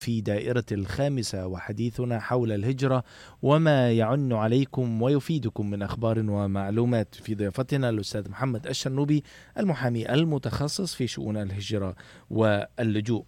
في 0.00 0.20
دائرة 0.20 0.64
الخامسة 0.72 1.46
وحديثنا 1.46 2.20
حول 2.20 2.52
الهجرة 2.52 3.04
وما 3.42 3.92
يعن 3.92 4.32
عليكم 4.32 5.02
ويفيدكم 5.02 5.70
من 5.70 5.82
أخبار 5.82 6.18
ومعلومات. 6.30 7.14
في 7.14 7.34
ضيافتنا 7.34 7.88
الأستاذ 7.88 8.30
محمد 8.30 8.66
الشنوبي 8.66 9.24
المحامي 9.58 10.12
المتخصص 10.14 10.94
في 10.94 11.06
شؤون 11.06 11.36
الهجرة 11.36 11.94
واللجوء. 12.30 13.24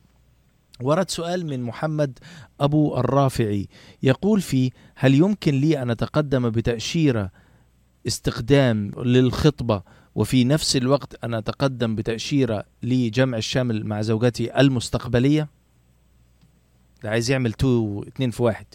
ورد 0.81 1.11
سؤال 1.11 1.47
من 1.47 1.63
محمد 1.63 2.19
أبو 2.61 2.97
الرافعي 2.99 3.69
يقول 4.03 4.41
فيه 4.41 4.71
هل 4.95 5.15
يمكن 5.15 5.55
لي 5.55 5.83
أن 5.83 5.91
أتقدم 5.91 6.51
بتأشيرة 6.51 7.31
استخدام 8.07 8.91
للخطبة 9.05 9.83
وفي 10.15 10.45
نفس 10.45 10.77
الوقت 10.77 11.25
أن 11.25 11.35
أتقدم 11.35 11.95
بتأشيرة 11.97 12.65
لجمع 12.83 13.39
الشامل 13.39 13.87
مع 13.87 14.03
زوجتي 14.03 14.61
المستقبلية؟ 14.61 15.49
ده 17.03 17.11
عايز 17.11 17.31
يعمل 17.31 17.53
two 17.53 18.03
اتنين 18.03 18.31
في 18.31 18.43
واحد. 18.43 18.67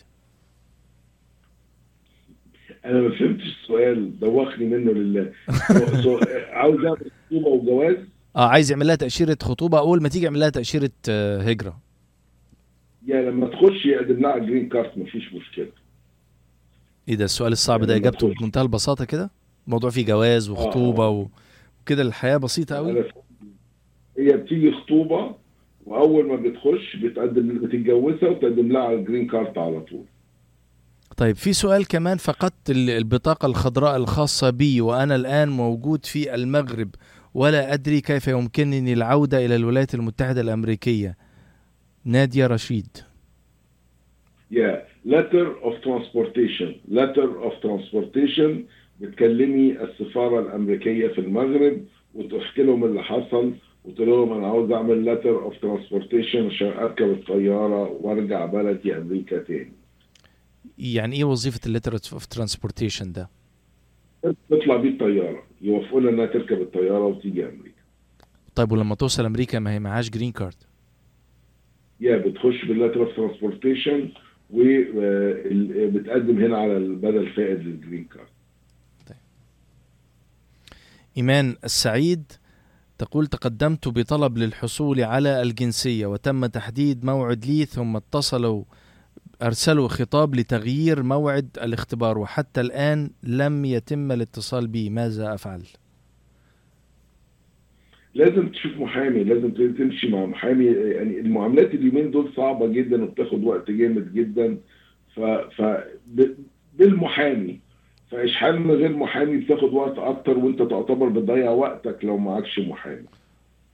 أنا 2.85 3.01
ما 3.01 3.09
فهمتش 3.19 3.43
السؤال. 3.63 4.19
دوخني 4.19 4.65
منه 4.65 4.91
لله 4.91 5.31
سو- 6.03 6.19
عاوز 6.51 6.85
أعمل 6.85 7.11
خطوبة 7.29 7.47
وجواز؟ 7.47 7.95
آه 8.35 8.47
عايز 8.47 8.71
يعمل 8.71 8.87
لها 8.87 8.95
تأشيرة 8.95 9.37
خطوبة. 9.43 9.79
أول 9.79 10.01
ما 10.01 10.09
تيجي 10.09 10.25
يعمل 10.25 10.39
لها 10.39 10.49
تأشيرة 10.49 10.89
آه، 11.09 11.41
هجرة. 11.41 11.79
يعني 13.07 13.25
لما 13.25 13.47
تخش 13.47 13.85
يقدم 13.85 14.21
لها 14.21 14.37
green 14.37 14.69
card 14.69 14.97
مفيش 14.97 15.33
مشكلة. 15.33 15.67
إيه 17.09 17.15
ده؟ 17.15 17.25
السؤال 17.25 17.51
الصعب 17.51 17.83
ده 17.83 17.95
إجابته. 17.95 18.33
بمنتهى 18.33 18.61
البساطة 18.61 19.05
كده؟ 19.05 19.29
الموضوع 19.67 19.89
فيه 19.89 20.05
جواز 20.05 20.49
وخطوبة 20.49 21.03
آه. 21.03 21.27
وكده 21.81 22.01
الحياة 22.01 22.37
بسيطة 22.37 22.75
قوي 22.75 22.91
أنا 22.91 23.01
فهمت. 23.01 23.13
هي 24.17 24.37
بتيجي 24.37 24.71
خطوبة 24.71 25.35
وأول 25.87 26.27
ما 26.27 26.35
بتخش 26.35 26.95
بتقدم 26.95 27.59
بتتجوزها 27.59 28.29
وتقدم 28.29 28.71
لها 28.71 28.93
ال 28.93 28.99
green 28.99 29.27
card 29.27 29.57
على 29.57 29.81
طول. 29.81 30.05
طيب 31.17 31.35
في 31.35 31.53
سؤال 31.53 31.87
كمان 31.87 32.17
فقدت 32.17 32.69
ال- 32.69 32.89
البطاقة 32.89 33.45
الخضراء 33.45 33.95
الخاصة 33.97 34.49
بي 34.49 34.81
وأنا 34.81 35.15
الآن 35.15 35.49
موجود 35.49 36.05
في 36.05 36.35
المغرب 36.35 36.89
ولا 37.33 37.73
أدري 37.73 38.01
كيف 38.01 38.27
يمكنني 38.27 38.93
العودة 38.93 39.45
إلى 39.45 39.55
الولايات 39.55 39.93
المتحدة 39.93 40.41
الأمريكية. 40.41 41.17
نادية 42.05 42.47
رشيد. 42.47 42.87
يا 44.51 44.83
letter 45.07 45.47
of 45.63 45.73
transportation. 45.87 46.69
Letter 46.91 47.27
of 47.47 47.53
transportation 47.65 48.51
بتكلمي 49.01 49.77
السفارة 49.81 50.39
الأمريكية 50.39 51.07
في 51.07 51.21
المغرب 51.21 51.81
وتحكي 52.15 52.63
لهم 52.63 52.83
اللي 52.83 53.03
حصل 53.03 53.53
وتقول 53.87 54.09
لهم 54.09 54.33
أنا 54.33 54.47
عاوز 54.47 54.71
أعمل 54.71 55.05
letter 55.17 55.51
of 55.51 55.53
transportation 55.65 56.35
عشان 56.35 56.67
أركب 56.67 57.11
الطيارة 57.11 57.89
وأرجع 58.01 58.45
بلدي 58.45 58.97
أمريكا 58.97 59.43
تاني. 59.43 59.73
يعني 60.77 61.15
إيه 61.15 61.23
وظيفة 61.23 61.59
ال 61.65 61.69
letter 61.69 61.93
of 61.93 62.25
transportation 62.25 63.11
ده؟ 63.11 63.29
تطلع 64.49 64.77
بيه 64.77 64.89
الطيارة 64.89 65.43
يوافقوا 65.61 66.01
لها 66.01 66.09
إنها 66.11 66.25
تركب 66.25 66.61
الطيارة 66.61 67.05
وتيجي 67.05 67.45
أمريكا. 67.45 67.77
طيب 68.55 68.71
ولما 68.71 68.95
توصل 68.95 69.25
أمريكا 69.25 69.59
ما 69.59 69.73
هي 69.73 69.79
معهاش 69.79 70.09
جرين 70.09 70.31
كارد 70.31 70.55
يا 71.99 72.17
بتخش 72.17 72.65
بالletter 72.65 72.97
of 72.97 73.09
transportation 73.17 74.07
وبتقدم 74.49 76.37
هنا 76.43 76.57
على 76.57 76.77
البدل 76.77 77.29
فاقد 77.33 77.59
لل 77.59 77.72
green 77.72 78.03
card 78.03 78.27
إيمان 81.17 81.55
السعيد 81.63 82.31
تقول 82.97 83.27
تقدمت 83.27 83.87
بطلب 83.87 84.37
للحصول 84.37 85.01
على 85.01 85.41
الجنسية 85.41 86.05
وتم 86.05 86.45
تحديد 86.45 87.05
موعد 87.05 87.45
لي 87.45 87.65
ثم 87.65 87.95
اتصلوا 87.95 88.63
أرسلوا 89.41 89.87
خطاب 89.87 90.35
لتغيير 90.35 91.03
موعد 91.03 91.49
الاختبار 91.63 92.17
وحتى 92.17 92.61
الآن 92.61 93.09
لم 93.23 93.65
يتم 93.65 94.11
الاتصال 94.11 94.67
بي. 94.67 94.89
ماذا 94.89 95.33
أفعل؟ 95.33 95.63
لازم 98.13 98.49
تشوف 98.49 98.77
محامي 98.77 99.23
لازم 99.23 99.51
تمشي 99.51 100.07
مع 100.07 100.25
محامي. 100.25 100.65
يعني 100.65 101.19
المعاملات 101.19 101.73
اليومين 101.73 102.11
دول 102.11 102.33
صعبة 102.35 102.67
جدا 102.67 103.03
وبتاخد 103.03 103.43
وقت 103.43 103.71
جامد 103.71 104.13
جدا. 104.13 104.57
ف, 105.15 105.19
ف 105.19 105.61
بالمحامي. 106.73 107.66
فإشحال 108.11 108.59
من 108.61 108.71
غير 108.71 108.97
محامي 108.97 109.37
بتاخد 109.37 109.73
وقت 109.73 109.97
أكتر 109.97 110.37
وأنت 110.37 110.59
تعتبر 110.61 111.09
بتضيع 111.09 111.49
وقتك 111.49 112.05
لو 112.05 112.17
معكش 112.17 112.59
محامي 112.59 113.05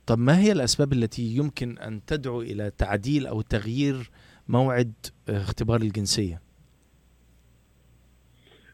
طب 0.05 0.19
ما 0.19 0.39
هي 0.39 0.51
الأسباب 0.51 0.93
التي 0.93 1.21
يمكن 1.37 1.77
أن 1.77 2.05
تدعو 2.07 2.41
إلى 2.41 2.71
تعديل 2.77 3.27
أو 3.27 3.41
تغيير 3.41 4.09
موعد 4.47 4.93
اختبار 5.29 5.81
الجنسية؟ 5.81 6.41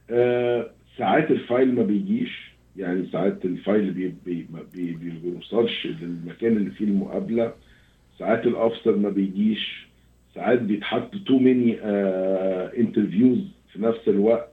آه 0.09 0.72
ساعات 0.98 1.31
ال 1.32 1.40
file 1.40 1.76
ما 1.75 1.84
بيجيش 1.84 2.50
يعني 2.78 3.09
ساعات 3.12 3.46
ال 3.46 3.55
file 3.55 3.92
بي 3.92 4.16
بي 4.25 4.48
بي 4.74 4.92
بي 4.92 5.09
بيوصلش 5.09 5.88
للمكان 5.88 6.58
اللي 6.58 6.72
فيه 6.72 6.86
المقابلة 6.86 7.53
ساعات 8.19 8.46
ال 8.48 8.54
officer 8.54 8.96
ما 8.96 9.09
بيجيش 9.09 9.88
ساعات 10.36 10.59
بيتحط 10.62 11.12
too 11.28 11.40
many 11.40 11.78
interviews 12.80 13.40
في 13.74 13.81
نفس 13.81 14.08
الوقت 14.08 14.50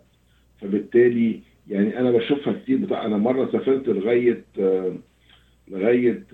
فبالتالي 0.61 1.41
يعني 1.71 1.99
أنا 1.99 2.11
بشوفها 2.11 2.53
كتير 2.53 2.78
بتاع 2.78 3.06
أنا 3.06 3.17
مرة 3.17 3.53
سافرت 3.53 3.89
لغاية 3.89 4.44
لغاية 5.69 6.25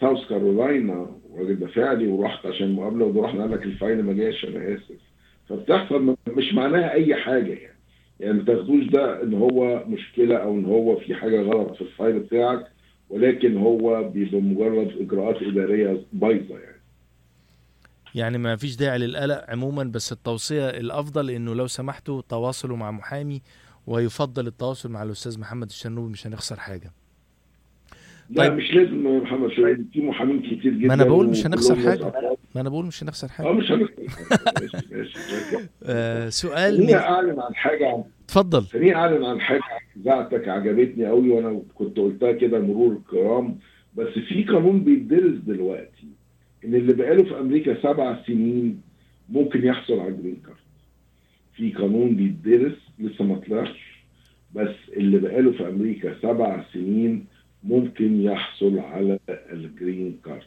ساوث 0.00 0.28
كارولاينا 0.28 1.16
والراجل 1.30 1.60
دفع 1.60 1.92
لي 1.92 2.06
ورحت 2.06 2.46
عشان 2.46 2.72
مقابلة 2.72 3.04
ورحنا 3.04 3.40
قال 3.42 3.50
لك 3.50 3.62
ال 3.62 3.70
file 3.70 4.02
ما 4.02 4.12
جاش 4.12 4.44
أنا 4.44 4.74
آسف. 4.74 5.00
فبتحصل 5.48 6.16
مش 6.28 6.54
معناها 6.54 6.92
أي 6.92 7.14
حاجة 7.14 7.52
يعني. 7.52 7.78
يعني 8.20 8.32
ما 8.38 8.44
تاخدوش 8.44 8.84
ده 8.84 9.22
إن 9.22 9.34
هو 9.34 9.84
مشكلة 9.88 10.36
أو 10.36 10.54
إن 10.54 10.64
هو 10.64 10.96
في 10.96 11.14
حاجة 11.14 11.42
غلط 11.42 11.74
في 11.74 11.80
ال 11.80 11.88
file 11.88 12.18
بتاعك 12.18 12.66
ولكن 13.10 13.56
هو 13.56 14.08
بيبقى 14.08 14.40
مجرد 14.40 14.92
إجراءات 15.00 15.42
إدارية 15.42 16.00
بايظة 16.12 16.58
يعني. 16.58 16.72
يعني 18.14 18.38
ما 18.38 18.56
فيش 18.56 18.76
داعي 18.76 18.98
للقلق 18.98 19.44
عموما 19.48 19.84
بس 19.84 20.12
التوصية 20.12 20.68
الأفضل 20.68 21.30
إنه 21.30 21.54
لو 21.54 21.66
سمحتوا 21.66 22.22
تواصلوا 22.28 22.76
مع 22.76 22.90
محامي 22.90 23.42
ويفضل 23.86 24.46
التواصل 24.46 24.90
مع 24.90 25.02
الأستاذ 25.02 25.40
محمد 25.40 25.68
الشنوبي 25.68 26.12
مش 26.12 26.26
هنخسر 26.26 26.56
حاجة. 26.56 26.92
لا 28.30 28.48
طيب. 28.48 28.52
مش 28.52 28.74
لازم 28.74 29.06
يا 29.06 29.20
محمد 29.20 29.50
شاهين 29.50 29.88
في 29.92 30.00
محامين 30.00 30.40
كتير 30.42 30.74
جدا 30.74 30.88
ما 30.88 30.94
أنا 30.94 31.04
بقول 31.04 31.28
مش 31.28 31.46
هنخسر 31.46 31.74
أفراد. 31.74 32.12
ما 32.54 32.60
أنا 32.60 32.68
بقول 32.68 32.86
مش 32.86 33.02
هنخسر 33.02 33.26
آه 33.26 33.30
حاجة. 33.30 33.52
مش 33.52 33.70
هنخسر 33.70 34.02
آه 35.82 36.28
سؤال 36.28 36.76
خليني 36.76 36.94
أعلن 36.96 37.40
عن 37.40 37.54
حاجة. 37.54 38.04
اتفضل. 38.24 38.62
خليني 38.62 38.94
أعلن 38.94 39.24
عن 39.24 39.40
حاجة 39.40 39.60
بتاعتك 39.96 40.48
عجبتني 40.48 41.06
قوي 41.06 41.30
وأنا 41.30 41.62
كنت 41.74 41.96
قلتها 41.96 42.32
كده 42.32 42.58
مرور 42.60 42.92
الكرام. 42.92 43.58
بس 43.96 44.08
في 44.08 44.44
قانون 44.44 44.84
بيتدرس 44.84 45.34
دلوقتي 45.46 46.06
إن 46.64 46.74
اللي 46.74 46.92
بقاله 46.92 47.24
في 47.24 47.40
أمريكا 47.40 47.82
سبع 47.82 48.22
سنين 48.26 48.80
ممكن 49.28 49.64
يحصل 49.66 50.00
على 50.00 50.08
ال 50.08 50.14
green 50.14 50.42
card. 50.46 50.56
في 51.56 51.70
قانون 51.72 52.16
بيتدرس 52.16 52.76
لسه 52.98 53.24
ما 53.24 53.34
طلعش 53.36 54.02
بس 54.54 54.74
اللي 54.96 55.18
بقاله 55.18 55.52
في 55.52 55.68
أمريكا 55.68 56.14
سبع 56.22 56.64
سنين 56.72 57.24
ممكن 57.64 58.20
يحصل 58.22 58.78
على 58.78 59.18
ال 59.28 59.43
green 59.43 60.18
card 60.24 60.42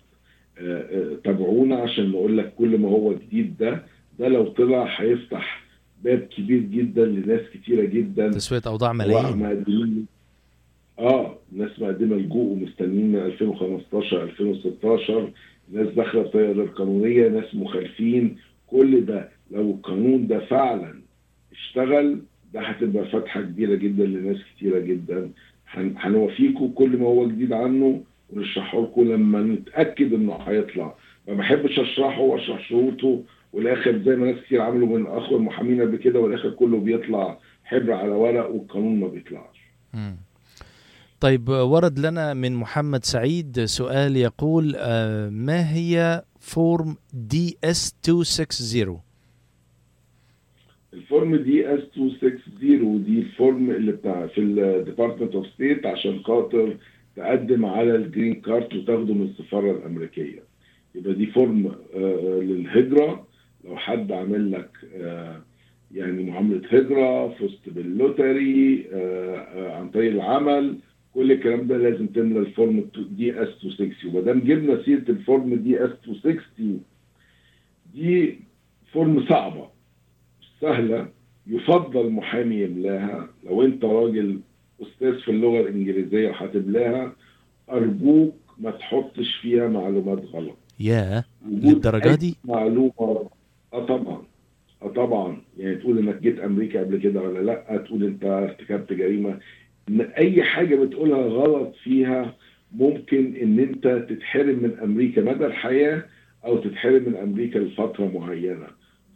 آه، 0.58 0.62
آه، 0.82 1.18
تابعونا 1.24 1.76
عشان 1.76 2.10
نقول 2.10 2.38
لك 2.38 2.54
كل 2.58 2.78
ما 2.78 2.90
هو 2.90 3.14
جديد 3.14 3.58
ده 3.58 3.84
ده 4.20 4.28
لو 4.28 4.48
طلع 4.48 4.84
هيفتح 5.02 5.64
باب 6.04 6.20
كبير 6.20 6.60
جدا 6.60 7.06
لناس 7.06 7.42
كتيرة 7.54 7.86
جدا. 7.86 8.30
تسوية 8.32 8.62
أوضاع 8.68 8.94
سواء 8.94 9.36
ملايين 9.36 10.06
آه 11.00 11.38
ناس 11.52 11.80
مقدمه 11.80 12.16
لجوء 12.16 12.52
ومستنيين 12.52 13.12
من 13.12 13.20
2015 13.20 14.24
2016 14.24 15.32
ناس 15.72 15.88
داخلة 15.88 16.22
بطريقه 16.22 16.52
غير 16.52 16.66
قانونيه 16.68 17.28
ناس 17.28 17.56
مخالفين. 17.56 18.36
كل 18.68 19.06
ده 19.06 19.30
لو 19.52 19.72
القانون 19.72 20.28
ده 20.28 20.40
فعلا 20.46 20.94
اشتغل 21.52 22.20
ده 22.54 22.62
هتبقى 22.62 23.06
فتحة 23.06 23.42
كبيرة 23.42 23.76
جدا 23.76 24.06
لناس 24.06 24.38
كتيرة 24.56 24.80
جدا. 24.80 25.30
هن- 25.68 25.94
هنوافيكم 25.98 26.68
كل 26.68 26.98
ما 26.98 27.06
هو 27.06 27.28
جديد 27.28 27.54
عنه 27.54 28.04
ونشرحه 28.34 28.82
لكم 28.82 29.02
لما 29.12 29.42
نتأكد 29.42 30.14
إنه 30.14 30.34
هيطلع. 30.34 30.96
ما 31.28 31.34
بحبش 31.34 31.80
أشرحه 31.80 32.22
وأشرح 32.22 32.70
شروطه 32.70 33.24
والآخر 33.54 33.98
زي 34.06 34.16
ما 34.16 34.32
ناس 34.32 34.44
كتير 34.46 34.62
عملوا 34.62 34.98
من 34.98 35.06
اخوه 35.08 35.38
المحامين 35.38 35.82
قبل 35.82 35.98
كده 35.98 36.20
والآخر 36.20 36.50
كله 36.50 36.80
بيطلع 36.80 37.40
حبر 37.64 37.94
على 37.94 38.12
ورق 38.12 38.50
والقانون 38.50 39.00
ما 39.00 39.08
بيطلعش. 39.08 39.60
طيب 41.20 41.50
ورد 41.50 42.00
لنا 42.00 42.34
من 42.34 42.54
محمد 42.56 43.04
سعيد 43.06 43.66
سؤال 43.66 44.18
يقول 44.18 44.74
آه، 44.78 45.30
ما 45.30 45.74
هي 45.74 46.24
فورم 46.40 46.96
دي 47.14 47.58
اس 47.64 47.96
260 48.08 49.00
الفورم 50.96 51.36
دي 51.36 51.74
اس 51.74 51.80
260 51.98 53.04
دي 53.04 53.20
الفورم 53.20 53.72
اللي 53.72 53.92
بتاع 53.92 54.28
في 54.28 54.42
ال 54.42 54.50
Department 54.50 55.36
of 55.36 55.48
State 55.48 55.86
عشان 55.86 56.20
خاطر 56.20 56.78
تقدم 57.16 57.66
على 57.66 57.96
ال 57.96 58.02
green 58.02 58.34
card 58.34 58.74
وتاخده 58.76 59.14
من 59.14 59.22
السفارة 59.26 59.72
الأمريكية. 59.72 60.40
يبقى 60.96 61.14
دي 61.14 61.26
form 61.26 61.72
آه، 61.96 62.40
للهجرة. 62.44 63.28
لو 63.66 63.78
حد 63.78 64.12
عامل 64.12 64.52
لك 64.52 64.70
آه، 64.96 65.42
يعني 65.96 66.24
معاملة 66.24 66.62
هجرة 66.70 67.28
فزت 67.30 67.70
بال 67.70 67.96
lottery 67.96 68.86
آه، 68.94 69.36
آه، 69.36 69.76
عن 69.78 69.90
طريق 69.90 70.12
العمل 70.12 70.78
كل 71.14 71.32
الكلام 71.32 71.68
ده 71.68 71.78
لازم 71.78 72.08
تملى 72.08 72.40
ال 72.40 72.90
form 73.18 73.44
DS 73.44 73.66
260 73.66 74.10
وما 74.12 74.22
دام 74.22 74.40
جبنا 74.40 74.84
سيرة 74.84 75.06
ال 75.10 75.56
form 75.56 75.86
DS 75.86 75.92
260 76.08 76.82
دي 77.94 78.40
form 78.94 79.26
صعبة. 79.30 79.75
سهلة 80.62 81.08
يفضل 81.48 82.10
محامي 82.10 82.56
يملاها. 82.56 83.30
لو 83.46 83.64
انت 83.64 83.86
راجل 83.86 84.40
أستاذ 84.82 85.20
في 85.20 85.32
اللغة 85.32 85.60
الإنجليزية 85.60 86.30
وهتملاها 86.30 87.16
أرجوك 87.72 88.36
ما 88.60 88.72
تحطش 88.72 89.36
فيها 89.42 89.68
معلومات 89.68 90.26
غلط. 90.26 90.58
يا 90.80 91.24
وجود 91.52 91.66
للدرجة 91.66 92.16
دي؟ 92.16 92.36
معلومة. 92.46 93.30
آه 93.74 93.86
طبعا. 93.86 94.22
آه 94.82 94.88
طبعا. 94.88 95.42
يعني 95.58 95.76
تقول 95.76 95.98
إنك 95.98 96.22
جيت 96.22 96.40
أمريكا 96.40 96.80
قبل 96.80 96.98
كده 96.98 97.22
ولا 97.22 97.40
لأ؟ 97.40 97.78
تقول 97.78 98.04
أنت 98.04 98.26
ارتكبت 98.26 98.94
جريمة. 98.94 99.40
إن 99.90 100.02
أي 100.02 100.44
حاجة 100.44 100.76
بتقولها 100.76 101.22
غلط 101.22 101.76
فيها 101.84 102.36
ممكن 102.72 103.36
إن 103.36 103.60
أنت 103.60 104.06
تتحرم 104.10 104.64
من 104.64 104.80
أمريكا 104.84 105.22
مدى 105.22 105.46
الحياة 105.46 106.06
أو 106.46 106.58
تتحرم 106.58 107.04
من 107.04 107.16
أمريكا 107.16 107.60
لفترة 107.60 108.12
معينة. 108.16 108.68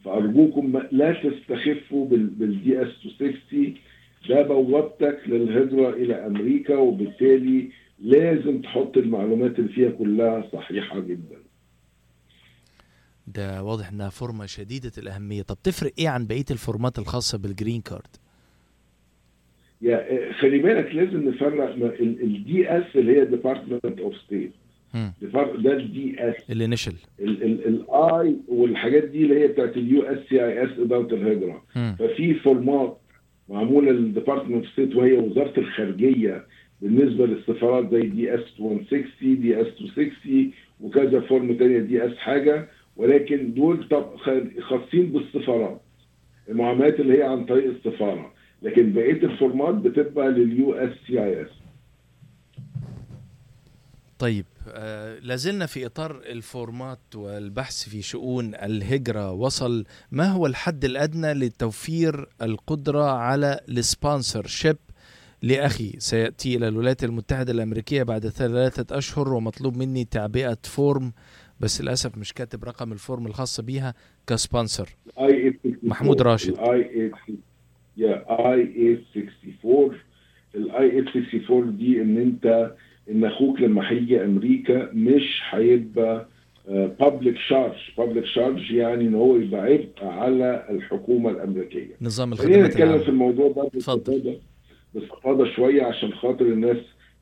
فأرجوكم 0.05 0.71
ما- 0.71 0.87
لا 0.91 1.13
تستخفوا 1.13 2.05
بال 2.09 2.81
DS 2.83 2.88
260 3.05 3.75
ده 4.29 4.41
بوابتك 4.41 5.19
للهجرة 5.27 5.89
إلى 5.89 6.15
أمريكا 6.27 6.75
وبالتالي 6.77 7.69
لازم 7.99 8.61
تحط 8.61 8.97
المعلومات 8.97 9.59
اللي 9.59 9.69
فيها 9.73 9.89
كلها 9.89 10.49
صحيحة 10.53 10.99
جدا. 10.99 11.37
ده 13.27 13.63
واضح 13.63 13.89
إنها 13.89 14.09
form 14.09 14.38
ة 14.38 14.45
شديدة 14.45 14.91
الأهمية. 14.97 15.41
طب 15.41 15.57
تفرق 15.63 15.91
إيه 15.99 16.09
عن 16.09 16.27
بقية 16.27 16.45
ال 16.51 16.59
form 16.59 16.91
ات 16.91 17.00
الخاصة 16.99 17.37
بال 17.38 17.50
green 17.50 17.81
card؟ 17.81 18.07
يا 19.81 20.31
خلي 20.33 20.59
بالك 20.59 20.95
لازم 20.95 21.29
نفرق 21.29 21.75
ال 22.01 22.69
DS 22.69 22.95
اللي 22.95 23.17
هي 23.19 23.25
Department 23.25 24.00
of 24.00 24.15
State 24.25 24.51
مم. 24.94 25.12
ده 25.63 25.74
ال 25.77 26.15
DS 26.29 26.35
ال 26.51 26.57
initial 26.57 26.94
ال 27.19 27.77
I 27.77 28.35
والحاجات 28.47 29.03
دي 29.03 29.24
اللي 29.24 29.39
هي 29.44 29.47
بتاعت 29.47 29.77
ال 29.77 30.01
USCIS 30.01 30.79
اداره 30.80 31.15
الهجره. 31.15 31.63
ففي 32.00 32.33
form 32.33 32.85
ات 32.85 32.97
معموله 33.50 33.91
لل 33.91 34.02
Department 34.02 34.56
of 34.65 34.73
State 34.73 34.95
وهي 34.95 35.13
وزارة 35.13 35.59
الخارجية 35.59 36.44
بالنسبة 36.81 37.25
للسفارات 37.25 37.91
زي 37.94 38.01
DS 38.01 38.59
160 38.59 39.07
DS 39.41 39.67
260 39.81 40.51
وكذا 40.81 41.19
form 41.19 41.53
تانية 41.57 41.80
DS 41.79 42.17
حاجة. 42.18 42.68
ولكن 42.97 43.53
دول 43.53 43.85
خاصين 44.62 45.06
بالسفارات 45.12 45.81
المعاملات 46.50 47.00
اللي 47.00 47.18
هي 47.18 47.24
عن 47.24 47.45
طريق 47.45 47.65
السفاره 47.65 48.33
لكن 48.63 48.94
بقية 48.94 49.12
ال 49.23 49.32
form 49.32 49.67
ات 49.67 49.75
بتبقى 49.75 50.30
لل 50.31 50.73
USCIS 50.73 51.47
طيب 54.19 54.45
آه 54.68 55.19
لازلنا 55.19 55.66
في 55.66 55.86
إطار 55.86 56.21
ال 56.25 56.38
form 56.38 56.87
ات 56.87 57.00
والبحث 57.16 57.89
في 57.89 58.01
شؤون 58.01 58.56
الهجرة. 58.56 59.31
وصل 59.31 59.86
ما 60.12 60.25
هو 60.31 60.45
الحد 60.45 60.86
الأدنى 60.86 61.33
لتوفير 61.33 62.27
القدرة 62.42 63.12
على 63.12 63.60
ال 63.69 64.47
sponsorship 64.47 64.77
لأخي؟ 65.42 65.94
سيأتي 65.98 66.56
إلى 66.56 66.68
الولايات 66.68 67.04
المتحدة 67.04 67.51
الأمريكية 67.51 68.04
بعد 68.04 68.27
ثلاثة 68.27 68.98
أشهر 68.98 69.33
ومطلوب 69.33 69.77
مني 69.77 70.06
تعبئة 70.06 70.57
form 70.63 71.11
بس 71.60 71.81
للأسف 71.81 72.18
مش 72.18 72.33
كاتب 72.33 72.63
رقم 72.63 72.92
ال 72.91 72.99
form 72.99 73.27
الخاصه 73.27 73.63
بيها 73.63 73.94
ك 74.27 74.34
sponsor. 74.34 74.89
محمود 75.83 76.21
راشد. 76.21 76.57
I 76.57 77.11
64 77.98 79.98
ال 80.56 80.77
I 80.77 81.00
64 81.00 81.77
دي 81.77 82.01
إن 82.01 82.18
أنت 82.18 82.71
إن 83.11 83.25
أخوك 83.25 83.61
لما 83.61 83.91
هيجي 83.91 84.23
أمريكا 84.25 84.89
مش 84.94 85.41
هيبقى 85.50 86.27
public 87.00 87.38
charge 87.38 87.75
public 87.97 88.25
charge 88.25 88.71
يعني 88.71 89.03
إن 89.07 89.15
هو 89.15 89.35
يبقى 89.38 89.61
عبء 89.61 89.88
على 90.01 90.65
الحكومة 90.69 91.29
الأمريكية. 91.29 91.95
نظام 92.01 92.35
خلينا 92.35 92.56
الخدمات 92.56 92.71
نتكلم 92.71 93.00
في 93.03 93.09
الموضوع 93.09 93.51
ده 93.51 93.67
اتفضل. 93.67 94.35
باستفاضة 94.94 95.45
شوية 95.56 95.83
عشان 95.83 96.13
خاطر 96.13 96.45
الناس 96.45 96.77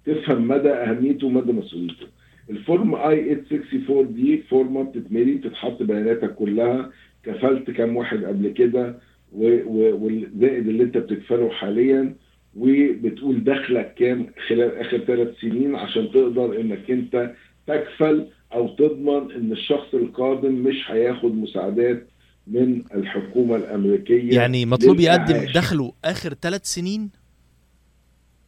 تفهم 0.06 0.48
مدى 0.48 0.70
أهميته 0.70 1.28
ومدى 1.28 1.52
مسؤوليته. 1.52 2.08
الفورم 2.50 2.96
آي 2.96 3.36
864 3.36 4.14
دي 4.14 4.38
فورمه 4.38 4.84
بتتملي 4.84 5.34
بتتحط 5.34 5.84
بياناتك 5.84 6.36
كلها. 6.36 6.92
كفلت 7.24 7.72
كام 7.72 7.96
واحد 7.98 8.24
قبل 8.24 8.50
كده 8.50 9.00
و- 9.34 9.62
و- 9.66 9.98
والزائد 10.06 10.68
اللي 10.68 10.84
أنت 10.84 10.98
بتكفله 10.98 11.50
حاليا. 11.50 12.16
وبتقول 12.58 13.44
دخلك 13.44 13.94
كام 13.94 14.28
خلال 14.48 14.78
آخر 14.78 14.98
ثلاث 14.98 15.40
سنين 15.42 15.76
عشان 15.76 16.12
تقدر 16.12 16.62
إنك 16.62 16.92
أنت 16.92 17.34
تكفل 17.68 18.28
أو 18.54 18.76
تضمن 18.76 19.32
إن 19.32 19.52
الشخص 19.52 19.94
القادم 19.94 20.54
مش 20.54 20.92
هياخد 20.92 21.36
مساعدات 21.36 22.08
من 22.48 22.84
الحكومة 22.96 23.56
الأمريكية 23.56 24.36
يعني 24.36 24.66
مطلوب 24.66 25.00
يقدم. 25.00 25.46
دخله 25.56 25.94
آخر 26.06 26.34
ثلاث 26.34 26.66
سنين 26.66 27.10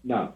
نعم 0.04 0.30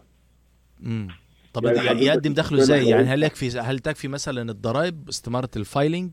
امم 0.82 1.08
طب 1.54 1.64
يعني 1.64 2.04
يقدم 2.04 2.34
دخله 2.34 2.58
إزاي 2.58 2.88
يعني. 2.88 3.06
هل 3.06 3.22
يكفي 3.22 3.48
هل 3.58 3.78
تكفي 3.78 4.08
مثلا 4.08 4.50
الضرائب 4.50 5.08
استمارة 5.08 5.50
ال 5.56 5.64
filing 5.64 6.10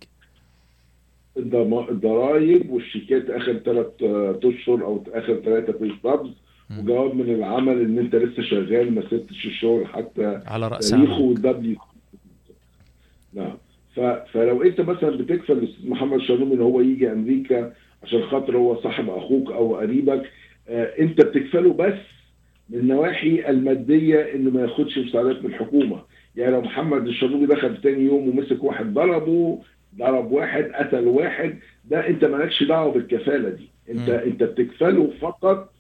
الضرايب 1.38 2.70
والشيكات 2.70 3.30
آخر 3.30 3.54
ثلاث 3.54 3.88
أشهر 4.46 4.86
أو 4.86 5.04
آخر 5.08 5.42
ثلاثة 5.46 5.74
في 5.74 5.84
وجواب 6.80 7.16
من 7.16 7.34
العمل 7.34 7.82
إن 7.82 7.98
أنت 8.00 8.16
لسه 8.16 8.44
شغال 8.44 8.96
ما 8.96 9.02
سبتش 9.02 9.46
الشغل 9.46 9.88
حتى 9.88 10.42
على 10.46 10.68
رأس 10.68 10.90
تاريخه 10.90 11.20
وال 11.22 11.49
W. 11.49 11.76
نعم. 13.34 13.58
ف... 13.96 14.00
فلو 14.00 14.64
أنت 14.64 14.82
مثلا 14.82 15.18
بتكفل 15.18 15.54
الاستاذ 15.54 15.90
محمد 15.90 16.20
شالوم 16.22 16.52
إن 16.52 16.62
هو 16.62 16.82
يجي 16.82 17.12
أمريكا 17.12 17.74
عشان 18.04 18.22
خاطر 18.24 18.58
هو 18.58 18.82
صاحب 18.82 19.10
أخوك 19.10 19.52
أو 19.52 19.76
قريبك 19.76 20.30
آه 20.70 20.86
أنت 21.00 21.22
بتكفله 21.22 21.74
بس 21.74 22.00
من 22.70 22.80
النواحي 22.80 23.50
المادية 23.50 24.36
إنه 24.36 24.50
ما 24.52 24.62
ياخدش 24.62 24.98
مساعدات 24.98 25.44
من 25.44 25.50
الحكومة. 25.50 26.02
يعني 26.36 26.52
لو 26.52 26.62
محمد 26.62 27.08
الشالومي 27.08 27.46
دخل 27.46 27.82
تاني 27.82 28.04
يوم 28.06 28.30
ومسك 28.30 28.64
واحد 28.64 28.94
ضربه 28.94 29.60
ضرب 29.98 30.32
واحد 30.32 30.64
قتل 30.64 31.08
واحد 31.08 31.60
ده 31.86 32.08
أنت 32.08 32.26
مالكش 32.26 32.64
دعوة 32.64 32.94
بالكفالة 32.94 33.50
دي. 33.50 33.70
انت 33.90 34.10
مم. 34.10 34.16
أنت 34.16 34.44
بتكفله 34.44 35.14
فقط 35.22 35.71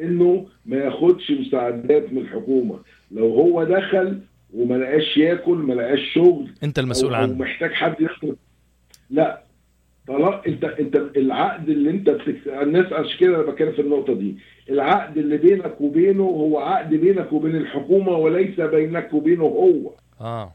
انه 0.00 0.46
ما 0.66 0.76
ياخدش 0.76 1.30
مساعدات 1.30 2.12
من 2.12 2.18
الحكومة. 2.18 2.78
لو 3.10 3.34
هو 3.34 3.64
دخل 3.64 4.18
وما 4.54 4.74
لقاش 4.74 5.16
ياكل 5.16 5.56
ما 5.56 5.74
لقاش 5.74 6.00
شغل 6.14 6.48
انت 6.62 6.78
المسؤول 6.78 7.14
عنه. 7.14 7.34
محتاج 7.34 7.72
حد 7.72 8.00
يخدم 8.00 8.36
لا. 9.10 9.42
طلاق 10.08 10.42
انت 10.46 10.64
انت 10.64 10.96
العقد 11.16 11.68
اللي 11.68 11.90
انت 11.90 12.10
بتكت... 12.10 12.46
الناس 12.48 12.92
عشان 12.92 13.18
كده 13.18 13.36
أنا 13.36 13.42
بتكلم 13.50 13.72
في 13.72 13.80
النقطة 13.82 14.14
دي. 14.14 14.36
العقد 14.70 15.18
اللي 15.18 15.36
بينك 15.36 15.80
وبينه 15.80 16.22
هو 16.22 16.58
عقد 16.58 16.94
بينك 16.94 17.32
وبين 17.32 17.56
الحكومة 17.56 18.12
وليس 18.12 18.60
بينك 18.60 19.12
وبينه 19.14 19.44
هو. 19.44 19.92
آه. 20.20 20.52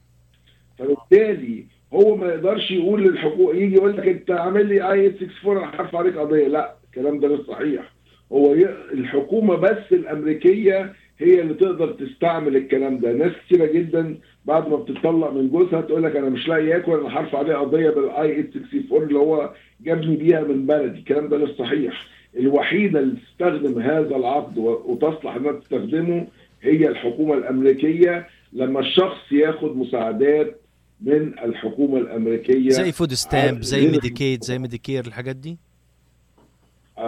فبالتالي 0.80 1.66
هو 1.94 2.16
ما 2.16 2.28
يقدرش 2.28 2.72
يقول 2.72 3.04
للحقوق 3.04 3.56
يجي 3.56 3.76
يقول 3.76 3.98
لك 3.98 4.08
انت 4.08 4.32
عامل 4.32 4.66
لي 4.66 4.92
اي 4.92 5.08
64 5.08 5.58
أنا 5.58 5.72
هرفع 5.82 5.98
عليك 6.00 6.18
قضية. 6.18 6.48
لا. 6.48 6.76
الكلام 6.86 7.20
ده 7.20 7.28
مش 7.28 7.40
صحيح. 7.48 7.95
هو. 8.36 8.54
الحكومة 8.94 9.56
بس 9.56 9.92
الأمريكية 9.92 10.94
هي 11.20 11.42
اللي 11.42 11.54
تقدر 11.54 11.92
تستعمل 11.92 12.56
الكلام 12.56 12.98
ده. 13.00 13.12
ناس 13.14 13.32
كتيرة 13.46 13.66
جدا 13.66 14.18
بعد 14.46 14.70
ما 14.70 14.76
بتطلق 14.76 15.32
من 15.34 15.50
جوزها 15.50 15.82
تقول 15.82 16.04
لك 16.04 16.16
أنا 16.16 16.30
مش 16.30 16.48
لاقي 16.48 16.78
اكل 16.78 16.92
أنا 16.92 17.20
هرفع 17.20 17.38
عليه 17.38 17.54
قضية 17.56 17.90
بال 17.90 18.26
I 18.26 18.44
864 18.44 19.04
اللي 19.04 19.20
هو 19.20 19.54
جابني 19.82 20.16
بيها 20.16 20.42
من 20.44 20.66
بلدي. 20.66 21.00
الكلام 21.00 21.28
ده 21.30 21.38
مش 21.38 21.50
صحيح. 21.50 22.06
الوحيدة 22.40 23.00
اللي 23.00 23.16
تستخدم 23.28 23.80
هذا 23.82 24.16
العقد 24.16 24.58
وتصلح 24.58 25.36
إنها 25.36 25.52
تستخدمه 25.52 26.28
هي 26.62 26.88
الحكومة 26.88 27.34
الأمريكية 27.34 28.28
لما 28.54 28.80
الشخص 28.80 29.32
ياخد 29.32 29.78
مساعدات 29.78 30.62
من 31.02 31.40
الحكومة 31.40 31.98
الأمريكية. 31.98 32.70
زي 32.70 32.92
food 32.92 33.14
stamp 33.14 33.62
زي 33.62 33.80
غير- 33.82 33.92
ميديكيد 33.92 34.44
زي 34.44 34.60
Medicare 34.60 35.06
الحاجات 35.08 35.36
دي؟ 35.36 35.58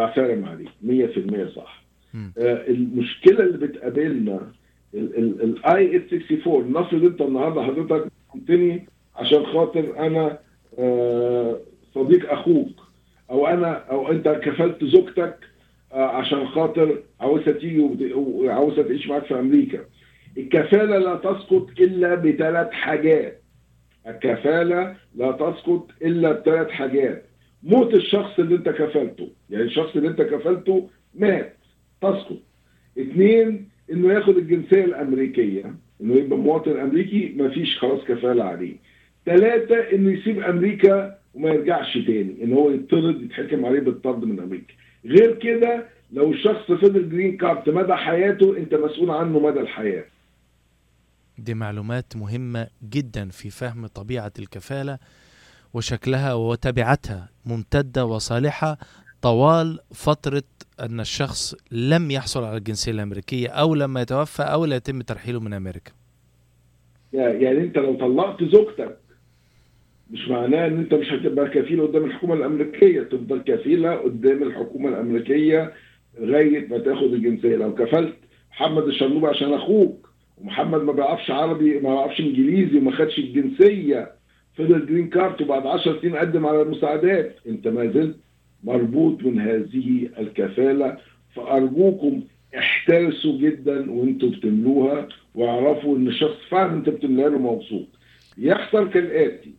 فاهم 0.06 0.46
عليك 0.46 0.70
100% 0.82 1.56
صح. 1.56 1.84
آه، 2.38 2.68
المشكلة 2.68 3.40
اللي 3.40 3.68
بتقابلنا 3.68 4.52
الاي 4.94 6.00
864 6.00 6.72
نفرض 6.74 7.04
انت 7.04 7.22
النهارده 7.22 7.62
حضرتك 7.64 8.12
قلتني 8.34 8.86
عشان 9.16 9.46
خاطر 9.46 10.00
أنا 10.08 10.40
آه، 10.80 11.60
صديق 11.96 12.32
أخوك 12.32 12.70
أو 13.30 13.48
أنا 13.48 13.74
أو 13.74 14.12
أنت 14.12 14.28
كفلت 14.30 14.84
زوجتك 14.84 15.38
آه، 15.94 16.06
عشان 16.06 16.48
خاطر 16.48 17.04
عاوزها 17.20 17.54
تيجي 17.54 17.80
وعاوزها 18.16 18.84
تعيش 18.84 19.08
معاك 19.08 19.26
في 19.26 19.40
أمريكا. 19.40 19.80
الكفالة 20.38 20.98
لا 20.98 21.16
تسقط 21.16 21.68
إلا 21.80 22.16
بثلاث 22.16 22.72
حاجات. 22.72 23.42
الكفالة 24.08 24.96
لا 25.16 25.32
تسقط 25.32 25.88
إلا 26.02 26.32
بثلاث 26.32 26.70
حاجات. 26.70 27.26
موت 27.64 27.94
الشخص 27.94 28.40
اللي 28.40 28.56
انت 28.56 28.70
كفلته. 28.70 29.30
يعني 29.50 29.64
الشخص 29.64 29.96
اللي 29.96 30.08
انت 30.08 30.22
كفلته 30.22 30.90
مات. 31.16 31.58
تسقط 32.02 32.38
اثنين 33.00 33.70
انه 33.92 34.14
ياخد 34.14 34.38
الجنسية 34.38 34.84
الأمريكية 34.86 35.76
انه 36.02 36.16
يبقى 36.16 36.40
مواطن 36.40 36.80
أمريكي 36.80 37.34
مفيش 37.38 37.78
خلاص 37.78 38.02
كفالة 38.04 38.44
عليه. 38.44 38.76
ثلاثة 39.26 39.76
انه 39.76 40.12
يسيب 40.20 40.40
أمريكا 40.40 41.18
وما 41.34 41.50
يرجعش 41.50 41.94
تاني 41.98 42.44
ان 42.44 42.54
هو 42.54 42.70
يطرد 42.72 43.22
يتحكم 43.22 43.66
عليه 43.66 43.80
بالطرد 43.80 44.24
من 44.24 44.40
أمريكا. 44.40 44.74
غير 45.06 45.36
كده 45.36 45.86
لو 46.12 46.32
الشخص 46.32 46.72
فضل 46.72 47.10
جرين 47.10 47.38
كارد 47.38 47.70
مدى 47.70 47.94
حياته 47.94 48.58
انت 48.58 48.74
مسؤول 48.76 49.10
عنه 49.12 49.40
مدى 49.40 49.60
الحياة. 49.60 50.06
دي 51.38 51.54
معلومات 51.54 52.16
مهمة 52.16 52.68
جدا 52.90 53.30
في 53.30 53.50
فهم 53.50 53.88
طبيعة 53.88 54.32
الكفالة. 54.40 54.98
وشكلها 55.74 56.34
وتبعتها 56.34 57.30
ممتدة 57.46 58.06
وصالحة 58.06 58.78
طوال 59.22 59.80
فترة 59.94 60.44
أن 60.80 61.00
الشخص 61.00 61.56
لم 61.72 62.12
يحصل 62.12 62.44
على 62.44 62.58
الجنسية 62.58 62.92
الأمريكية 62.92 63.48
أو 63.50 63.76
لما 63.76 64.02
يتوفى 64.02 64.44
أو 64.44 64.66
لا 64.66 64.76
يتم 64.76 65.02
ترحيله 65.02 65.40
من 65.40 65.54
أمريكا. 65.54 65.92
يعني 67.14 67.58
أنت 67.58 67.78
لو 67.78 67.96
طلقت 67.96 68.44
زوجتك 68.44 68.98
مش 70.12 70.28
معناه 70.30 70.68
إن 70.68 70.78
أنت 70.80 70.94
مش 70.94 71.08
هتبقى 71.12 71.50
كفيل 71.50 71.88
قدام 71.88 72.06
الحكومة 72.06 72.34
الأمريكية 72.34 73.02
تفضل 73.02 73.42
كفيلة 73.42 73.96
قدام 73.96 74.44
الحكومة 74.44 74.90
الأمريكية 74.90 75.74
لغاية 76.20 76.68
ما 76.68 76.78
تاخد 76.78 77.14
الجنسية. 77.14 77.56
لو 77.56 77.76
كفلت 77.76 78.16
محمد 78.52 78.84
الشرنوبي 78.84 79.28
عشان 79.28 79.54
أخوك 79.54 80.10
ومحمد 80.38 80.82
ما 80.82 80.92
بيعرفش 80.92 81.32
عربي 81.32 81.80
ما 81.80 81.94
بيعرفش 81.94 82.20
إنجليزي 82.20 82.78
وما 82.78 82.92
خدش 82.98 83.20
الجنسية 83.20 84.12
فضل 84.58 84.86
green 84.86 85.10
card 85.10 85.42
وبعد 85.42 85.68
10 85.68 86.02
سنين 86.02 86.16
قدم 86.16 86.46
على 86.46 86.62
المساعدات. 86.62 87.36
انت 87.48 87.68
ما 87.68 87.86
زلت 87.92 88.16
مربوط 88.64 89.24
من 89.24 89.40
هذه 89.40 90.10
الكفالة. 90.20 90.98
فأرجوكم 91.36 92.22
احترسوا 92.58 93.38
جدا 93.38 93.92
وانتوا 93.92 94.30
بتملوها 94.30 95.08
واعرفوا 95.36 95.98
إن 95.98 96.08
الشخص 96.08 96.38
فعلا 96.50 96.74
انت 96.74 96.90
بتملاها 96.90 97.30
له 97.30 97.38
مبسوط. 97.38 97.88
يحصل 98.38 98.90
كالآتي. 98.90 99.52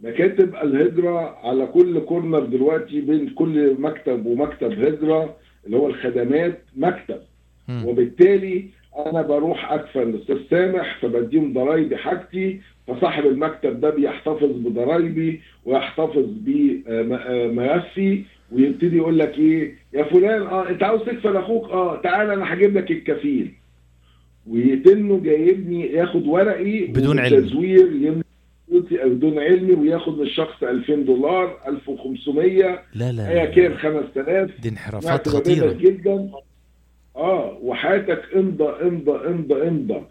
مكاتب 0.00 0.54
الهجرة 0.54 1.46
على 1.46 1.66
كل 1.66 2.00
corner 2.00 2.44
دلوقتي 2.44 3.00
بين 3.00 3.28
كل 3.28 3.74
مكتب 3.78 4.26
ومكتب 4.26 4.72
هجرة 4.84 5.36
اللي 5.66 5.76
هو 5.76 5.86
الخدمات 5.86 6.62
مكتب. 6.76 7.20
وبالتالي 7.84 8.68
أنا 9.06 9.22
بروح 9.22 9.72
ادفع 9.72 10.02
الأستاذ 10.02 10.36
سامح 10.50 10.98
فبديهم 11.02 11.52
ضرايبي 11.52 11.96
حاجتي 11.96 12.60
فصاحب 12.86 13.26
المكتب 13.26 13.80
ده 13.80 13.90
بيحتفظ 13.90 14.50
بضرايبي 14.52 15.40
ويحتفظ 15.64 16.24
بملفي 16.26 18.22
ويبتدي 18.52 18.96
يقول 18.96 19.18
لك 19.18 19.38
إيه 19.38 19.74
يا 19.94 20.04
فلان 20.04 20.42
آه 20.42 20.68
أنت 20.68 20.82
عاوز 20.82 21.00
تكفل 21.02 21.36
أخوك؟ 21.36 21.70
آه 21.70 22.00
تعالى 22.02 22.34
أنا 22.34 22.54
هجيب 22.54 22.76
لك 22.76 22.90
الكفيل. 22.90 23.52
ويتنه 24.46 25.20
جايبني 25.24 25.92
ياخد 25.92 26.26
ورقي 26.26 26.86
بدون 26.86 27.18
علم. 27.18 27.40
تزوير 27.40 28.14
بدون 29.04 29.38
علمي 29.38 29.72
وياخد 29.74 30.18
من 30.18 30.22
الشخص 30.26 30.62
2000 30.62 30.94
دولار 30.94 31.58
1500 31.68 32.82
لا 32.94 33.12
لا, 33.12 33.28
أيا 33.30 33.44
كان 33.44 33.70
لا. 33.70 33.76
5000 33.76 34.60
دي 34.60 34.68
انحرافات 34.68 35.28
ببالغ 35.28 35.72
جدا. 35.72 36.30
آه 37.16 37.58
وحياتك 37.62 38.22
امضى 38.36 38.64
امضى 38.82 39.28
امضى 39.28 39.68
امضى. 39.68 40.02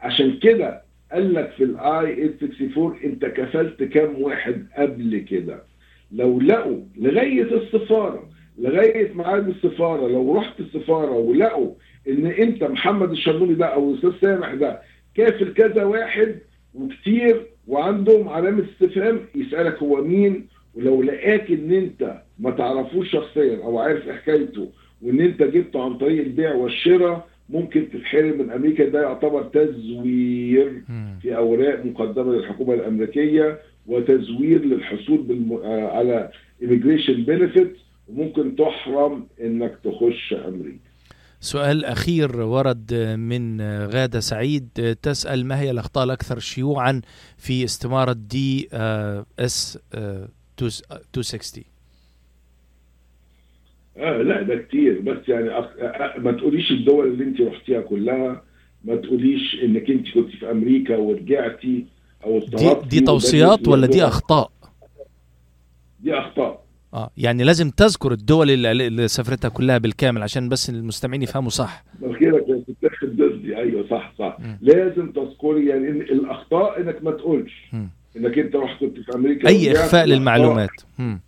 عشان 0.00 0.38
كده 0.38 0.82
قال 1.12 1.34
لك 1.34 1.50
في 1.50 1.64
الاي 1.64 2.14
864 2.40 2.96
أنت 3.04 3.24
كفلت 3.24 3.82
كام 3.82 4.22
واحد 4.22 4.66
قبل 4.78 5.18
كده؟ 5.18 5.62
لو 6.12 6.40
لقوا 6.40 6.80
لغاية 6.96 7.42
السفارة 7.42 8.28
لغاية 8.58 9.12
ميعاد 9.14 9.48
السفارة 9.48 10.08
لو 10.08 10.36
رحت 10.36 10.60
السفارة 10.60 11.10
ولقوا 11.10 11.74
إن 12.08 12.26
أنت 12.26 12.64
محمد 12.64 13.10
الشرنوبي 13.10 13.54
ده 13.54 13.66
أو 13.66 13.90
الأستاذ 13.90 14.12
سامح 14.20 14.54
ده 14.54 14.80
كافل 15.14 15.54
كذا 15.54 15.84
واحد 15.84 16.34
وكتير 16.74 17.46
وعندهم 17.68 18.28
علامة 18.28 18.64
استفهام 18.72 19.20
يسألك 19.34 19.78
هو 19.82 20.02
مين؟ 20.04 20.46
ولو 20.74 21.02
لقاك 21.02 21.50
إن 21.50 21.72
أنت 21.72 22.22
ما 22.38 22.50
تعرفوش 22.50 23.10
شخصيا 23.12 23.56
أو 23.64 23.78
عارف 23.78 24.08
حكايته 24.08 24.68
وإن 25.02 25.20
أنت 25.20 25.42
جبته 25.42 25.84
عن 25.84 25.98
طريق 25.98 26.24
البيع 26.24 26.54
والشراء 26.54 27.28
ممكن 27.48 27.88
تتحرم 27.92 28.38
من 28.38 28.50
أمريكا. 28.50 28.88
ده 28.88 29.02
يعتبر 29.02 29.42
تزوير. 29.44 30.82
في 31.22 31.36
أوراق 31.36 31.84
مقدمة 31.86 32.32
للحكومة 32.32 32.74
الأمريكية 32.74 33.58
وتزوير 33.86 34.64
للحصول 34.64 35.22
بالم... 35.22 35.52
آه، 35.52 35.88
على 35.96 36.30
immigration 36.62 37.26
benefits 37.28 37.78
وممكن 38.08 38.56
تحرم 38.56 39.26
إنك 39.40 39.78
تخش 39.84 40.34
أمريكا. 40.48 40.78
سؤال 41.40 41.84
أخير 41.84 42.40
ورد 42.40 42.94
من 43.18 43.60
غادة 43.86 44.20
سعيد. 44.20 44.96
تسأل 45.02 45.46
ما 45.46 45.60
هي 45.60 45.70
الأخطاء 45.70 46.04
الأكثر 46.04 46.38
شيوعا 46.38 47.00
في 47.36 47.64
استمارة 47.64 48.12
دي 48.12 48.68
اس 49.38 49.78
260 49.94 51.64
آه 53.98 54.22
لا 54.22 54.42
ده 54.42 54.56
كتير 54.56 55.00
بس 55.00 55.28
يعني 55.28 55.50
أخ... 55.50 55.64
آه، 55.78 56.18
ما 56.18 56.32
تقوليش 56.32 56.70
الدول 56.70 57.06
اللي 57.06 57.24
انت 57.24 57.40
رحتيها 57.40 57.80
كلها 57.80 58.42
ما 58.84 58.96
تقوليش 58.96 59.56
إنك 59.64 59.90
انت 59.90 60.08
كنت 60.14 60.30
في 60.30 60.50
أمريكا 60.50 60.96
ورجعتي 60.96 61.84
أو 62.24 62.38
دي, 62.38 62.74
دي 62.88 63.00
توصيات 63.00 63.68
ولا 63.68 63.86
دي 63.86 64.04
أخطاء؟ 64.04 64.50
دي 66.00 66.14
أخطاء 66.14 66.66
آه 66.94 67.10
يعني 67.16 67.44
لازم 67.44 67.70
تذكر 67.70 68.12
الدول 68.12 68.50
اللي, 68.50 68.86
اللي 68.86 69.08
سافرتها 69.08 69.48
كلها 69.48 69.78
بالكامل 69.78 70.22
عشان 70.22 70.48
بس 70.48 70.70
المستمعين 70.70 71.22
يفهموا 71.22 71.50
صح 71.50 71.84
كانت 72.20 72.44
بتاخد 72.68 73.16
ضدي 73.16 73.56
أيوه 73.56 73.88
صح 73.90 74.12
صح 74.18 74.36
مم. 74.40 74.58
لازم 74.60 75.12
تذكري 75.12 75.66
يعني 75.66 75.88
إن 75.88 76.00
الأخطاء 76.00 76.80
إنك 76.80 77.04
ما 77.04 77.10
تقولش 77.10 77.52
مم. 77.72 77.88
إنك 78.16 78.38
أنت 78.38 78.56
رحت 78.56 78.80
كنت 78.80 79.00
في 79.00 79.14
أمريكا. 79.14 79.48
إخفاء 79.48 79.70
الأخطاء 79.70 80.04
للمعلومات 80.04 80.70
مم. 80.98 81.20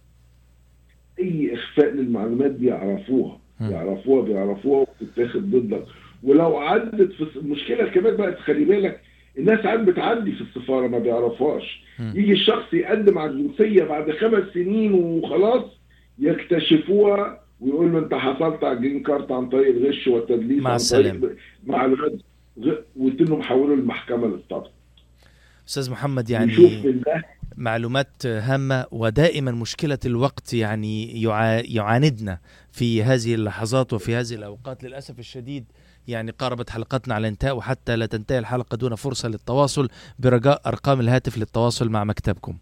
أي 1.20 1.54
إخفاء 1.54 1.90
للمعلومات 1.94 2.50
بيعرفوها. 2.50 3.38
بيعرفوها 3.60 4.22
بيعرفوها 4.22 4.86
وبتتاخد 5.02 5.50
ضدك 5.50 5.84
ولو 6.22 6.56
عدت 6.56 7.12
في 7.12 7.36
المشكلة 7.36 7.88
كمان 7.88 8.16
بقى 8.16 8.36
خلي 8.36 8.64
بالك 8.64 9.00
الناس 9.38 9.60
ساعات 9.60 9.80
بتعدي 9.80 10.32
في 10.32 10.40
السفارة 10.40 10.86
ما 10.86 10.98
بيعرفوهاش 10.98 11.82
مم. 11.98 12.12
يجي 12.16 12.32
الشخص 12.32 12.74
يقدم 12.74 13.18
على 13.18 13.30
الجنسية 13.30 13.84
بعد 13.84 14.10
خمس 14.10 14.44
سنين 14.54 14.92
وخلاص 14.92 15.64
يكتشفوها 16.18 17.40
ويقول 17.60 17.92
له 17.92 17.98
أنت 17.98 18.14
حصلت 18.14 18.64
على 18.64 18.76
الجرين 18.78 19.02
كارت 19.02 19.32
عن 19.32 19.48
طريق 19.48 19.76
الغش 19.76 20.06
والتدليس 20.06 20.62
مع. 20.62 20.76
طريق 20.76 21.36
معلومات 21.66 22.12
غ- 22.60 22.78
ويتم 22.96 23.32
محوله 23.38 23.74
للمحكمه 23.76 24.26
للطرد 24.26 24.66
أستاذ 25.68 25.90
محمد 25.90 26.30
يعني 26.30 26.46
نشوف 26.46 26.86
ده 26.86 27.24
معلومات 27.58 28.26
هامة 28.26 28.86
ودائما 28.90 29.50
مشكلة 29.50 29.98
الوقت 30.06 30.54
يعني 30.54 31.22
يعا- 31.22 31.62
يعاندنا 31.64 32.38
في 32.72 33.02
هذه 33.02 33.34
اللحظات 33.34 33.92
وفي 33.92 34.14
هذه 34.14 34.34
الأوقات 34.34 34.84
للأسف 34.84 35.18
الشديد. 35.18 35.64
يعني 36.08 36.30
قاربت 36.30 36.70
حلقتنا 36.70 37.14
على 37.14 37.22
الانتهاء 37.22 37.56
وحتى 37.56 37.96
لا 37.96 38.06
تنتهي 38.06 38.38
الحلقة 38.38 38.76
دون 38.76 38.94
فرصة 38.94 39.28
للتواصل 39.28 39.88
برجاء 40.18 40.60
أرقام 40.66 41.00
الهاتف 41.00 41.38
للتواصل 41.38 41.88
مع 41.90 42.04
مكتبكم. 42.04 42.58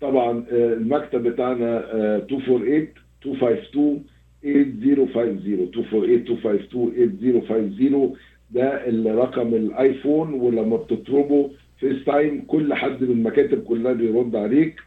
طبعا 0.00 0.30
آه، 0.52 0.72
المكتب 0.72 1.22
بتاعنا 1.22 1.78
آه، 1.94 2.16
248 2.30 2.88
252 3.26 4.04
8050 4.42 5.56
248 5.56 5.66
252 5.66 6.92
8050 7.00 8.16
ده 8.50 8.88
الرقم 8.88 9.54
ال 9.54 9.65
iPhone 9.65 10.34
ولما 10.34 10.76
بتطلبه 10.76 11.50
FaceTime 11.80 12.44
كل 12.46 12.74
حد 12.74 13.02
من 13.04 13.10
المكاتب 13.10 13.64
كلها 13.64 13.92
بيرد 13.92 14.36
عليك. 14.36 14.80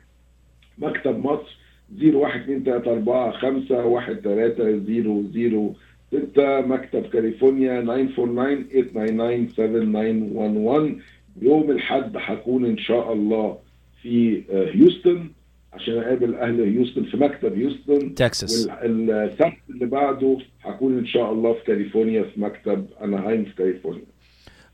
مكتب 0.78 1.26
مصر 1.26 1.58
01 2.04 2.42
2 2.42 2.64
3 2.64 2.92
4 2.92 3.32
5 3.32 3.86
1 3.86 4.14
3 4.24 4.80
0 4.80 5.24
0 5.34 5.74
6 6.12 6.62
مكتب 6.62 7.02
كاليفورنيا 7.06 7.82
949 7.82 8.64
899 8.94 9.48
7911 9.48 10.96
يوم 11.42 11.72
الحد 11.72 12.12
هكون 12.18 12.66
إن 12.66 12.78
شاء 12.78 13.14
الله 13.14 13.58
في 14.02 14.44
آه، 14.52 14.70
هيوستن 14.72 15.30
عشان 15.74 15.98
أقابل 15.98 16.36
أهل 16.36 16.62
هيوستن 16.62 17.04
في 17.04 17.18
مكتب 17.18 17.54
هيوستن. 17.58 18.16
تكساس. 18.16 18.68
والسبت 18.68 19.54
اللي 19.70 19.86
بعده 19.86 20.38
هكون 20.62 20.98
إن 20.98 21.06
شاء 21.06 21.32
الله 21.34 21.54
في 21.54 21.64
كاليفورنيا 21.66 22.24
في 22.24 22.42
مكتب 22.42 22.86
أناهايم 23.04 23.44
في 23.46 23.56
كاليفورنيا. 23.56 24.04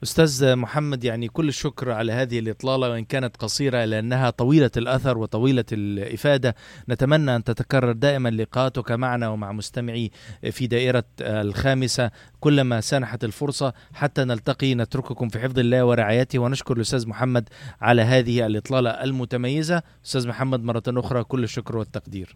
أستاذ 0.05 0.55
محمد 0.55 1.03
يعني 1.03 1.27
كل 1.27 1.47
الشكر 1.47 1.91
على 1.91 2.11
هذه 2.11 2.39
الإطلالة 2.39 2.89
وإن 2.89 3.05
كانت 3.05 3.37
قصيرة 3.37 3.85
لأنها 3.85 4.29
طويلة 4.29 4.71
الأثر 4.77 5.17
وطويلة 5.17 5.65
الإفادة. 5.71 6.55
نتمنى 6.89 7.35
أن 7.35 7.43
تتكرر 7.43 7.91
دائما 7.91 8.29
لقاءاتك 8.29 8.91
معنا 8.91 9.29
ومع 9.29 9.51
مستمعي 9.51 10.11
في 10.51 10.67
دائرة 10.67 11.03
الخامسة. 11.21 12.11
كلما 12.39 12.81
سنحت 12.81 13.23
الفرصة 13.23 13.73
حتى 13.93 14.23
نلتقي 14.23 14.75
نترككم 14.75 15.29
في 15.29 15.39
حفظ 15.39 15.59
الله 15.59 15.85
ورعايته 15.85 16.39
ونشكر 16.39 16.75
الأستاذ 16.75 17.07
محمد 17.07 17.49
على 17.81 18.01
هذه 18.01 18.45
الإطلالة 18.45 18.89
المتميزة. 18.89 19.81
أستاذ 20.05 20.27
محمد 20.27 20.63
مرة 20.63 20.83
أخرى 20.87 21.23
كل 21.23 21.43
الشكر 21.43 21.77
والتقدير. 21.77 22.35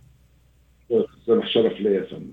شرف 1.53 1.73
ليا 1.79 1.91
يا 1.91 2.05
فندم. 2.11 2.28